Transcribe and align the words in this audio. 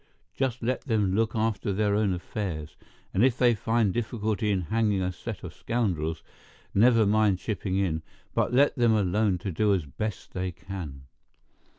Just 0.33 0.63
you 0.63 0.67
let 0.67 0.81
them 0.81 1.13
look 1.13 1.35
after 1.35 1.71
their 1.71 1.93
own 1.93 2.11
affairs; 2.11 2.75
and 3.13 3.23
if 3.23 3.37
they 3.37 3.53
find 3.53 3.93
difficulty 3.93 4.49
in 4.49 4.61
hanging 4.61 4.99
a 4.99 5.11
set 5.11 5.43
of 5.43 5.53
scoundrels, 5.53 6.23
never 6.73 7.05
mind 7.05 7.37
chipping 7.37 7.77
in, 7.77 8.01
but 8.33 8.51
let 8.51 8.75
them 8.75 8.93
alone 8.95 9.37
to 9.37 9.51
do 9.51 9.75
as 9.75 9.85
best 9.85 10.33
they 10.33 10.51
can. 10.53 11.03